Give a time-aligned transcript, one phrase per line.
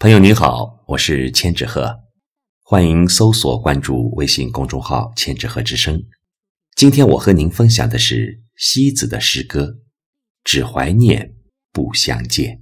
[0.00, 1.92] 朋友您好，我是千纸鹤，
[2.62, 6.00] 欢迎搜索关注微信公众号“千纸鹤之声”。
[6.76, 9.64] 今天我和您分享的是西子的诗歌
[10.44, 11.34] 《只怀念
[11.72, 12.54] 不相见》。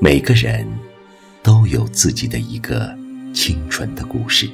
[0.00, 0.91] 每个人。
[1.42, 2.96] 都有自己的一个
[3.34, 4.48] 清纯的故事。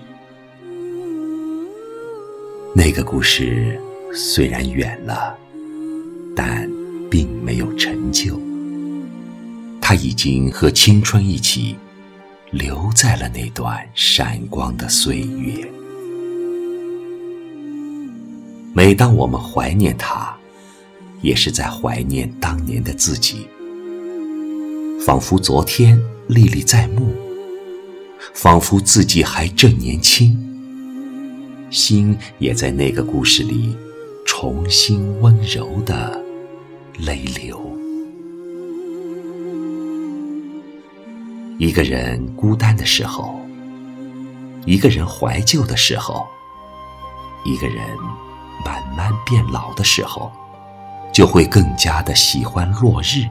[2.75, 3.81] 那个故事
[4.15, 5.37] 虽然远了，
[6.35, 6.71] 但
[7.11, 8.41] 并没有陈旧。
[9.81, 11.77] 它已经和青春一起
[12.51, 15.71] 留在了那段闪光的岁月。
[18.75, 20.37] 每当我们怀念他，
[21.21, 23.49] 也是在怀念当年的自己，
[25.05, 25.99] 仿佛昨天。
[26.29, 27.15] 历历在目，
[28.35, 30.37] 仿佛自己还正年轻，
[31.71, 33.75] 心也在那个故事里
[34.27, 36.23] 重新温柔的
[36.99, 37.59] 泪流。
[41.57, 43.41] 一个人孤单的时候，
[44.67, 46.27] 一个人怀旧的时候，
[47.47, 47.79] 一个人
[48.67, 50.31] 慢慢变老的时候，
[51.11, 53.27] 就会更加的喜欢落日，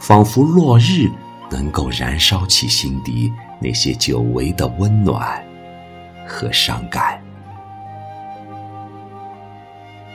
[0.00, 1.08] 仿佛落日。
[1.52, 3.28] 能够燃烧起心底
[3.60, 5.44] 那些久违的温暖
[6.24, 7.20] 和伤感。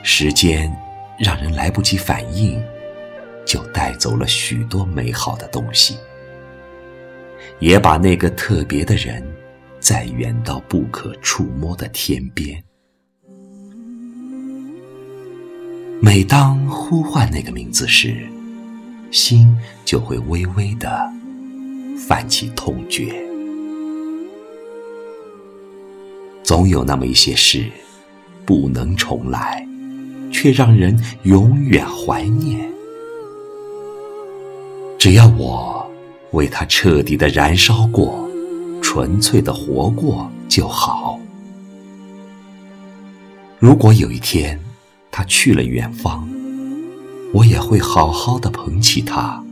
[0.02, 0.74] 时间
[1.18, 2.58] 让人来不及反应，
[3.44, 5.98] 就带走了许多美好的东西，
[7.58, 9.22] 也把那个特别的人
[9.78, 12.64] 再远到不可触摸的天边。
[16.00, 18.26] 每当呼唤那个名字时，
[19.10, 19.54] 心
[19.86, 21.10] 就会微微的。
[21.96, 23.24] 泛起痛觉，
[26.42, 27.64] 总有那么一些事
[28.44, 29.66] 不能重来，
[30.30, 32.70] 却让人永远怀念。
[34.98, 35.90] 只要我
[36.32, 38.28] 为他彻底的燃烧过，
[38.82, 41.18] 纯粹的活过就好。
[43.58, 44.60] 如果有一天
[45.10, 46.28] 他去了远方，
[47.32, 49.42] 我也会好好的捧起他，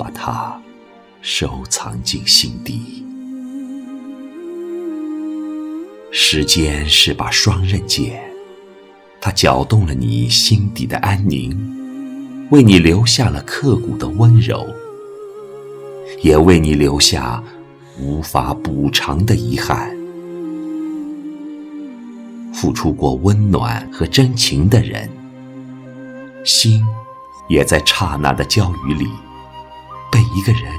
[0.00, 0.58] 把它。
[1.22, 3.04] 收藏进心底。
[6.10, 8.22] 时间是把双刃剑，
[9.20, 11.54] 它搅动了你心底的安宁，
[12.50, 14.66] 为你留下了刻骨的温柔，
[16.22, 17.44] 也为你留下
[18.00, 19.94] 无法补偿的遗憾。
[22.54, 25.06] 付出过温暖和真情的人，
[26.46, 26.82] 心
[27.50, 29.06] 也在刹那的交雨里。
[30.10, 30.72] 被一个人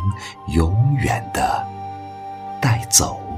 [0.48, 1.66] 永远的
[2.62, 3.31] 带走。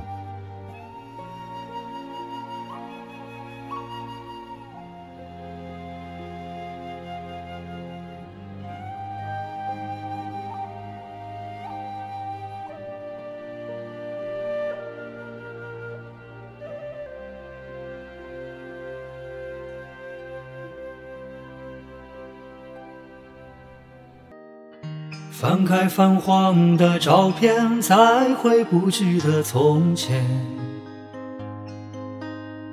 [25.44, 30.26] 翻开泛黄的照片，才会不记得从前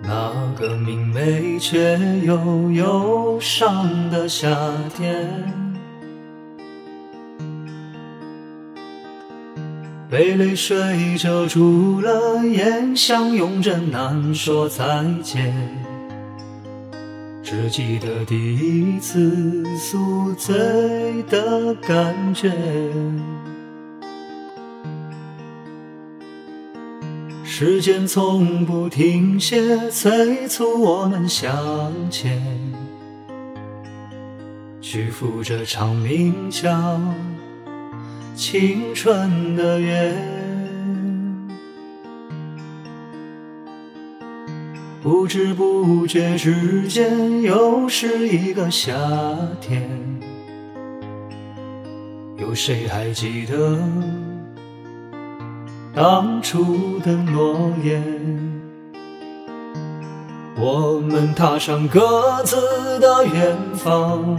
[0.04, 4.56] 那个明媚却又忧伤的夏
[4.96, 5.52] 天。
[10.08, 15.52] 被泪水遮住了眼，相拥着难说再见。
[17.50, 20.54] 只记得第一次宿醉
[21.28, 22.48] 的感觉，
[27.42, 31.52] 时间从不停歇，催促我们向
[32.08, 32.40] 前，
[34.80, 37.00] 去赴这场名叫
[38.36, 40.39] 青春的约。
[45.02, 48.92] 不知不觉之间，又是一个夏
[49.58, 49.88] 天。
[52.36, 53.78] 有谁还记得
[55.94, 58.02] 当初的诺言？
[60.58, 62.56] 我们踏上各自
[63.00, 64.36] 的远方，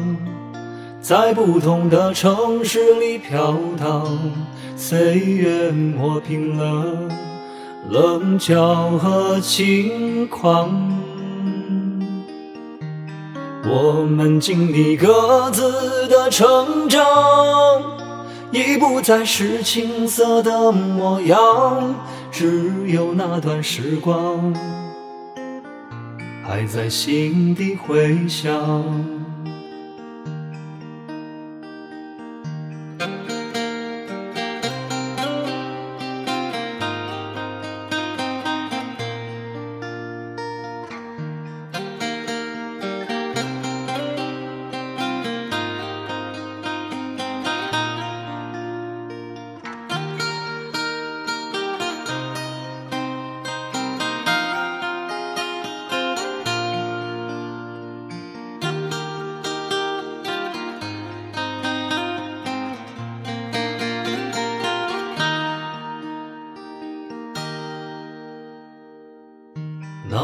[1.01, 4.05] 在不同的城市里飘荡，
[4.75, 7.30] 岁月磨平了。
[7.89, 10.69] 棱角和轻狂，
[13.65, 17.01] 我们经历各自的成长，
[18.51, 21.95] 已不再是青涩的模样，
[22.31, 24.53] 只有那段时光
[26.47, 29.20] 还在心底回响。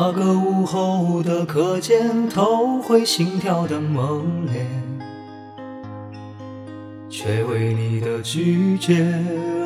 [0.09, 4.65] 那个午后的课间，偷回心跳的猛烈，
[7.09, 9.05] 却为你的拒绝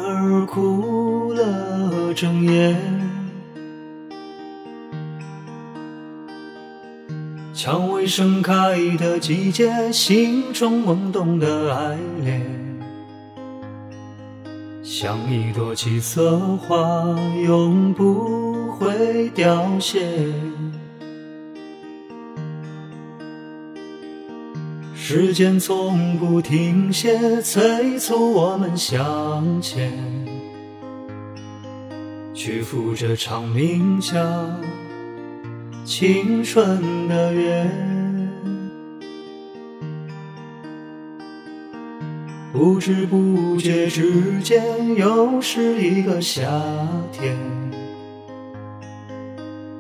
[0.04, 2.76] 而哭了整夜。
[7.54, 12.42] 蔷薇盛开的季节，心中萌动的爱恋，
[14.94, 18.70] 像一朵七色花，永不。
[18.72, 20.02] 会凋谢，
[24.94, 29.94] 时间从不停歇，催促我们向前，
[32.34, 34.20] 去赴这场名叫
[35.86, 37.91] 青春的约。
[42.52, 46.44] 不知不觉之间，又是一个夏
[47.12, 47.38] 天。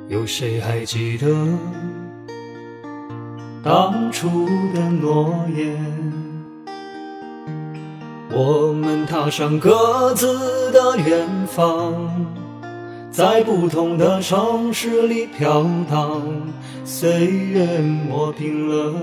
[0.07, 1.27] 有谁还记得
[3.61, 5.77] 当初的诺言？
[8.33, 12.25] 我们踏上各自的远方，
[13.11, 16.21] 在不同的城市里飘荡，
[16.85, 18.95] 岁月磨平了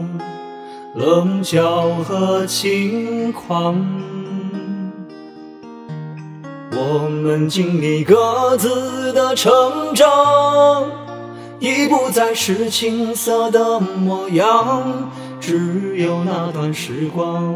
[0.99, 3.87] 棱角和轻狂。
[6.73, 10.91] 我们经历各自的成长，
[11.61, 15.09] 已不再是青涩的模样，
[15.41, 17.55] 只有那段时光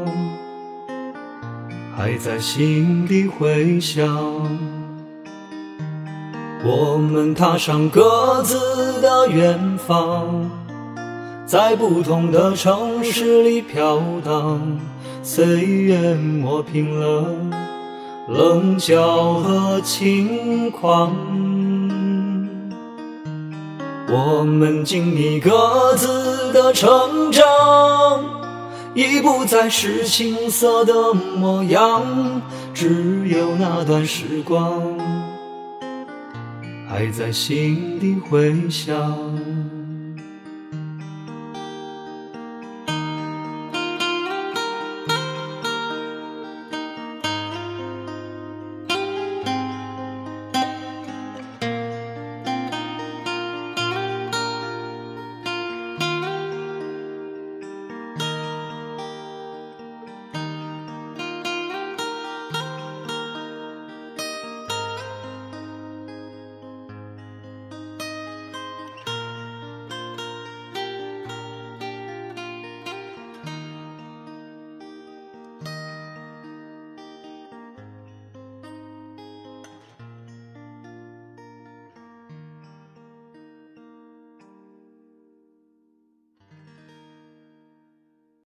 [1.97, 4.07] 还在心底回响。
[6.65, 10.49] 我们踏上各自的远方，
[11.53, 14.81] 在不同的城市里飘荡，
[15.23, 17.27] 岁月磨平了。
[18.27, 21.15] 棱角和轻狂，
[24.09, 27.45] 我们经历各自的成长，
[28.95, 32.03] 已不再是青涩的模样，
[32.73, 34.81] 只有那段时光
[36.89, 39.15] 还在心底回响。